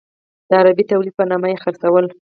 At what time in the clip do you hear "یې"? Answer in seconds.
1.51-1.61